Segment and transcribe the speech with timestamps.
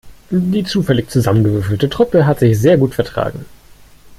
[0.31, 3.45] Die zufällig zusammengewürfelte Truppe hat sich sehr gut vertragen.